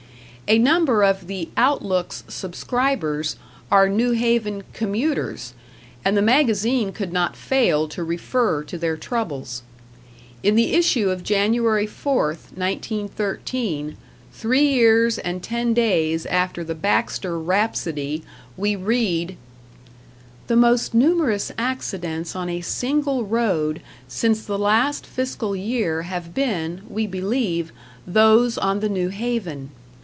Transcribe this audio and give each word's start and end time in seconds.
A 0.47 0.57
number 0.57 1.01
of 1.01 1.27
the 1.27 1.47
"Outlook's" 1.55 2.25
subscribers 2.27 3.37
are 3.71 3.87
New 3.87 4.11
Haven 4.11 4.63
"commuters", 4.73 5.53
and 6.03 6.17
the 6.17 6.21
magazine 6.21 6.91
could 6.91 7.13
not 7.13 7.37
fail 7.37 7.87
to 7.87 8.03
refer 8.03 8.61
to 8.65 8.77
their 8.77 8.97
troubles. 8.97 9.61
In 10.43 10.55
the 10.57 10.73
issue 10.73 11.09
of 11.09 11.23
Jan. 11.23 11.53
4th, 11.53 12.03
1913, 12.03 13.95
three 14.33 14.65
years 14.67 15.17
and 15.19 15.41
ten 15.41 15.73
days 15.73 16.25
after 16.25 16.65
the 16.65 16.75
Baxter 16.75 17.39
rhapsody, 17.39 18.21
we 18.57 18.75
read: 18.75 19.37
The 20.47 20.57
most 20.57 20.93
numerous 20.93 21.53
accidents 21.57 22.35
on 22.35 22.49
a 22.49 22.59
single 22.59 23.23
road 23.23 23.81
since 24.09 24.43
the 24.43 24.59
last 24.59 25.05
fiscal 25.05 25.55
year 25.55 26.01
have 26.01 26.33
been, 26.33 26.81
we 26.89 27.07
believe, 27.07 27.71
those 28.05 28.57
on 28.57 28.81
the 28.81 28.89
New 28.89 29.07
Haven. 29.07 29.71